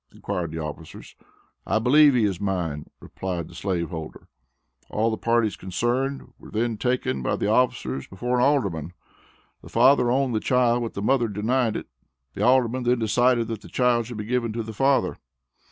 [0.11, 1.15] inquired the officers.
[1.63, 4.27] "I believe he is mine," replied the slave holder.
[4.89, 8.93] All the parties concerned were then taken by the officers before an Alderman.
[9.61, 11.85] The father owned the child but the mother denied it.
[12.33, 15.17] The Alderman then decided that the child should be given to the father.